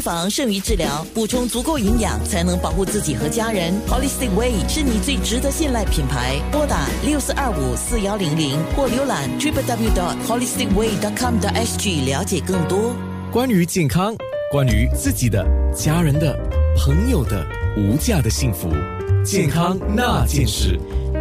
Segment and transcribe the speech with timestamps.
[0.00, 3.74] 防胜于治疗，补充足够营养才能保护自己和家人。
[3.86, 6.40] Holistic Way 是你最值得信赖品牌。
[6.50, 12.94] 拨打六四二五四幺零零或浏览 trip w dot hollistic way dot com 的 sg 了解更多。
[13.30, 14.16] 关于健康，
[14.50, 16.36] 关于自己的、家人的、
[16.76, 17.46] 朋友的
[17.76, 18.68] 无价的幸福，
[19.24, 20.78] 健康那件事。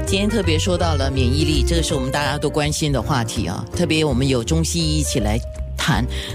[0.07, 3.63] 今天特别说到了免疫力，这个是我们大家都关心的话题啊。
[3.75, 5.39] 特别我们有中西医一起来。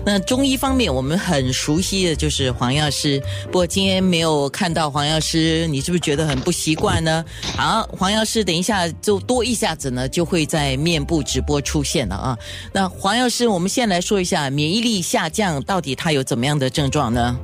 [0.04, 3.22] 那中医方面，我们很熟悉的就是黄药师。
[3.46, 7.24] 不过今天没有看到黄药师，你是不是觉得很不习惯呢？
[7.56, 12.38] 好，黄药师，等一下就多一下子呢，就会在面部直播出现了啊。
[12.72, 17.36] 那黄药师，我们先来说一下免疫力下降到底它有怎么样的症状呢？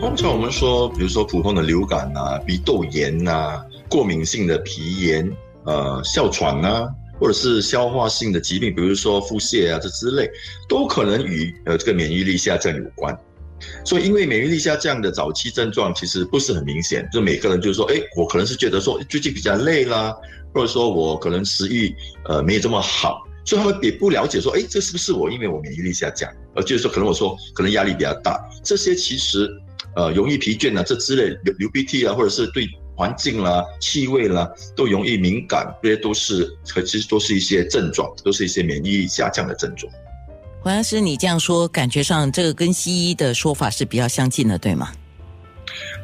[0.00, 5.28] 通常我们说，比如说普通的流感啊、鼻窦炎啊、过敏性的皮炎、
[5.64, 6.88] 呃哮喘啊。
[7.18, 10.30] 或者是消化性的疾病，比如说腹泻啊这之类，
[10.68, 13.16] 都可能与呃这个免疫力下降有关。
[13.84, 20.14] 所以，因为免疫力下降的早期症状其实不是很明显，就每个人就是说，哎，我可能是觉得说最近比较累啦，
[20.54, 21.92] 或者说我可能食欲
[22.26, 26.30] 呃没有这么好，所以他们也不了解说，哎，这是不是我因为我免疫力下降？
[26.54, 29.50] 呃，就是说可能我说可能压力比较大，这些其实
[29.96, 32.64] 呃容易疲倦啊这之类流流鼻涕啊，或者是对。
[32.98, 36.52] 环境啦、气味啦，都容易敏感，这些都是
[36.84, 39.90] 其实都是一些症状，都是一些免疫力下降的症状。
[40.60, 44.90] 黄老师，你这样说，感觉上这个跟西医的说法是比较相近的，对吗？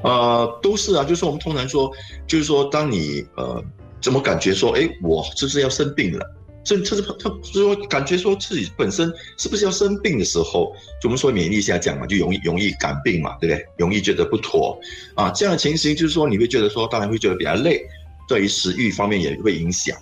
[0.05, 1.91] 呃，都是啊，就是我们通常说，
[2.29, 3.61] 就是说，当你呃
[4.01, 6.25] 怎么感觉说，哎，我是不是要生病了？
[6.65, 13.67] 这这是他就是说感觉说自己本身是不是要生病的时候，就我们说免疫力下降嘛，就容易容易感病嘛，对不对？
[13.77, 14.81] 容易觉得不妥
[15.15, 17.85] 啊，这样的情形就是说你会觉得说，当然会觉得比较累，
[18.27, 19.97] 对于食欲方面也会影响。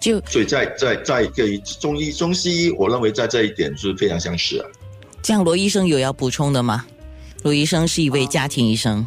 [0.00, 4.66] 就所以在在在对中医中西医，我认为在这一点是非常相似啊。
[5.22, 6.84] 这样罗医生有要补充的吗？
[7.42, 9.06] 罗医生是一位家庭医生。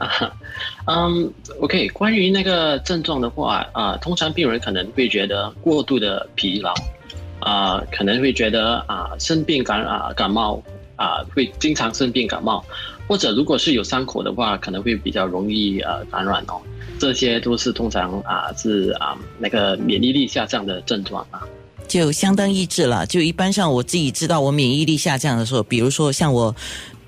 [0.00, 0.32] 啊
[0.88, 6.72] 嗯，OK，关于那个症状的话，啊，通常病人可能会觉得过度的疲劳，
[7.38, 10.62] 啊，可能会觉得啊生病感啊感冒
[10.96, 12.64] 啊会经常生病感冒，
[13.06, 16.58] 或者如果是有伤口的话，可能会比较容易呃感染哦，
[16.98, 21.42] 这些都是通常啊是啊那个免疫力下降的症状啊，
[21.86, 23.04] 就相当抑制了。
[23.04, 26.56] 就一般上我自己知道我免疫力下降的时候，比如说像我。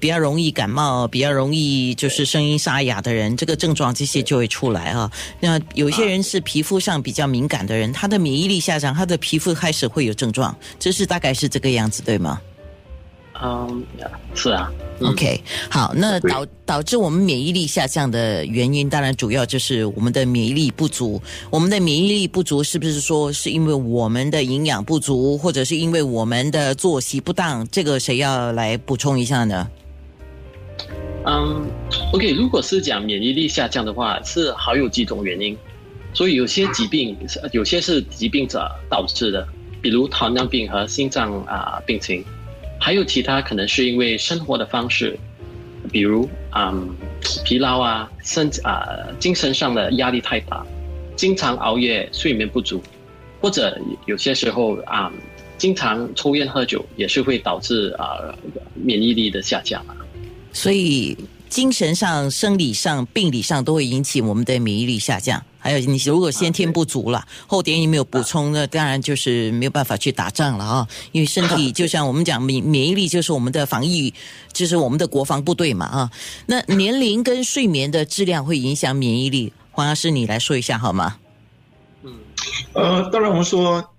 [0.03, 5.09] 比较容易感冒，比较容易就是声音沙哑的人，这个症状这些就会出来啊。
[5.39, 12.41] 那有些人是皮肤上比较敏感的人，他的免疫力下降，他的皮肤开始会有症状，这是大概是这个样子，对吗？
[13.41, 13.85] 嗯，
[14.35, 14.73] 是啊。
[15.03, 15.41] OK，
[15.71, 21.23] 好，那导导致我们免疫力下降的原因，当然主要就是我们的免疫力不足。
[21.49, 27.65] 我们的免疫力不足，是不是说是因为我们的营养不足，或者是因为我们的作息不当？
[27.69, 29.69] 这个谁要来补充一下呢？
[31.25, 31.71] 嗯
[32.13, 35.57] ，OK，如果是讲免疫力下降的话，是好有几种原因，
[36.13, 37.17] 所以有些疾病，
[37.53, 39.47] 有些是疾病者导致的，
[39.81, 42.25] 比如糖尿病和心脏啊病情，
[42.81, 45.17] 还有其他可能是因为生活的方式，
[45.93, 46.93] 比如嗯
[47.45, 48.85] 疲劳啊，身啊
[49.21, 50.67] 精神上的压力太大，
[51.15, 52.83] 经常熬夜、睡眠不足，
[53.41, 55.13] 或者有些时候啊
[55.57, 58.35] 经常抽烟喝酒，也是会导致啊
[58.75, 59.95] 免疫力的下降啊。
[60.53, 61.17] 所以，
[61.49, 65.43] 精神上、生理上、病理上都会引起我们的免疫力下降。
[65.59, 70.89] 还有，你如果先天不足了，后天也没有补充，那当然就是没有办法去打仗了啊！
[71.13, 74.13] 因为身体就像我们讲免免疫力，就是我们的防疫，
[74.53, 76.11] 就是我们的国防部队嘛啊。
[76.47, 81.17] 那年龄跟睡眠的质量会影响免疫力，黄老师你来说一下好吗？
[82.03, 82.13] 嗯，
[82.73, 83.92] 呃，当然我们说。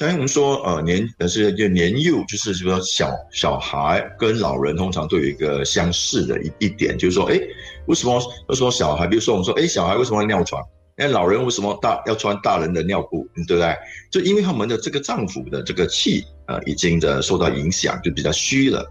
[0.00, 7.38] 所以我们说，呃，年呃是就年幼，就是说小小孩跟老人通常都有一个相似的一一点，就是说，哎，
[7.84, 8.18] 为什么
[8.48, 9.06] 为什么小孩？
[9.06, 10.62] 比如说我们说，哎，小孩为什么要尿床？
[10.96, 13.28] 哎，老人为什么大要穿大人的尿布？
[13.46, 13.76] 对不对？
[14.10, 18.82] 就因为他们的这个脏腑的这个气，呃，已经的受到影响，就比较虚了，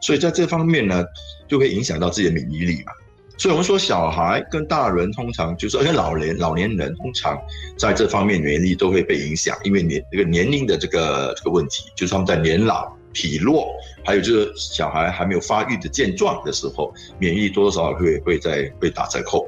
[0.00, 1.04] 所以在这方面呢，
[1.46, 2.92] 就会影响到自己的免疫力嘛。
[3.36, 7.36] 所以我们说，小孩跟大人通常就是，而且老年老年人通常
[7.76, 13.66] 在这方面免疫力都会被影响，因为年这个年龄的这个这个问题，就是他们在年老体弱，
[14.04, 19.44] 还有就是小孩还没有发育的健壮的时候，免疫力多多少少会会在会打折扣。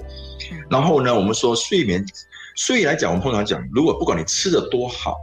[0.69, 2.05] 然后呢，我们说睡眠，
[2.57, 5.15] 睡来讲，我们通常讲，如果不管你吃的多好，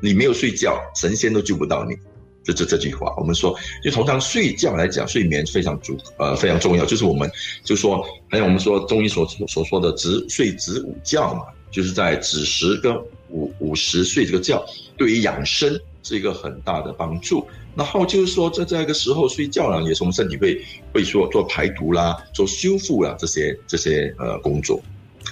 [0.00, 1.94] 你没有睡觉，神仙都救不到你。
[2.42, 6.84] 这这这句话，我们说，就通常睡觉来讲，睡眠非常足，呃，非常重要。
[6.84, 7.30] 就是我们
[7.64, 12.96] 就说，还有我们说中医所所说的子睡子午觉嘛，就是在子时跟
[13.28, 14.64] 午午时睡这个觉，
[14.96, 17.46] 对于养生是一个很大的帮助。
[17.76, 20.60] 然后就是说在这个时候睡觉呢，也是我们身体会
[20.92, 24.80] 会说做排毒啦、做修复啦这些这些呃工作。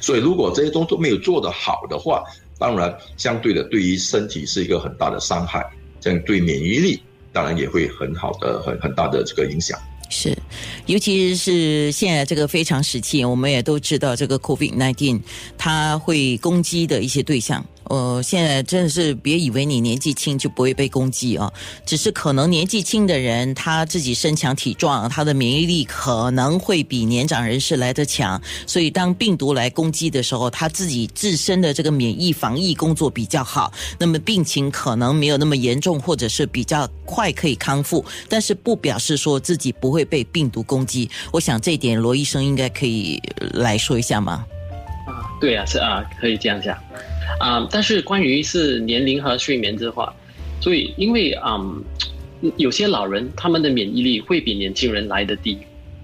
[0.01, 2.23] 所以如果这些东西都没有做得好的话，
[2.59, 5.67] 当然相对的对于身体是一个很大的伤害，
[6.01, 7.01] 这样对免疫力
[7.33, 9.79] 当然也会很好的很很大的这个影响。
[10.11, 10.35] 是，
[10.87, 15.21] 尤其是现在这个非常时期，我们也都知道这个 COVID-19
[15.59, 17.63] 它会攻击的一些对象。
[17.89, 21.53] 呃，现在真的是别以为你年纪轻就不会被攻击啊，
[21.87, 41.09] 只是可能年纪轻的人他自己身强体壮，他的免疫力可能会比年长人士来得强，所以当病毒来攻击的时候，他自己自身的这个免疫防疫工作比较好，那么病情可能没有那么严重，或者是比较快可以康复，但是不表示说自己不会被病毒攻击。
[41.33, 43.19] 我想这一点罗医生应该可以
[43.55, 44.45] 来说一下吗？
[45.07, 46.77] 啊，对啊，是啊，可以这样讲。
[47.39, 50.15] 啊，但是关于是年龄和睡眠的话，
[50.61, 51.61] 所以因为啊，
[52.57, 55.59] 有些老人他们的免疫力会比年轻人来的低，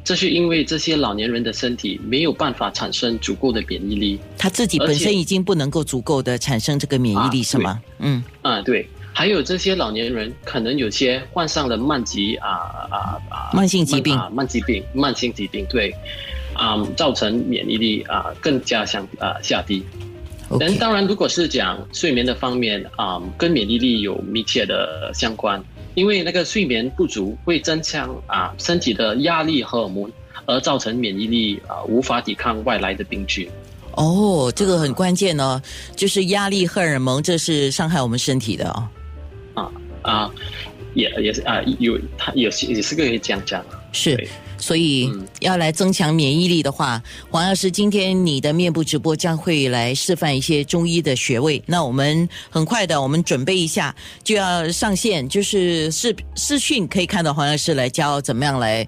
[0.05, 7.81] 这是因为这些老年人的身体没有办法产生足够的免疫力，他自己本身已经不能够足够的产生这个免疫力，是吗？
[8.01, 12.49] 嗯，啊，对，还有这些老年人可能有些患上了慢疾啊
[12.91, 12.99] 啊
[13.31, 15.95] 啊，慢性疾病啊，慢疾病，慢性疾病，对，
[16.53, 19.83] 啊，造成免疫力啊更加相啊下低。
[20.59, 25.63] 但当然，如果是讲睡眠的方面啊，跟免疫力有密切的相关，
[25.95, 30.11] 因为那个睡眠不足会增强啊身体的压力荷尔蒙，
[30.47, 33.49] 而造成免疫力啊无法抵抗外来的病菌。
[33.93, 35.61] 哦，这个很关键哦，
[35.97, 38.89] 就是压力荷尔蒙，这是伤害我们身体的哦。
[39.55, 39.71] 啊
[40.03, 40.31] 啊，
[40.95, 44.29] 也也是啊，有它也是也是可以这样讲，是。
[44.57, 45.11] 所以
[45.41, 51.63] 要来增强免疫力的话，黄药师，今天你的面部直播将会来示范一些中医的穴位。
[51.67, 58.87] 那我们很快的，我们准备一下就要上线，就是视视讯可以看到黄药师来教怎么样来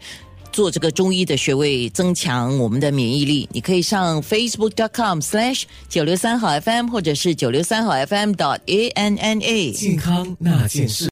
[0.50, 3.46] 做这个中医的穴位，增强我们的免疫力。
[3.52, 11.04] 你可以上 facebook.com/slash 九六三号 FM 或者是九六三号 FM dot a n n a 健康那件事。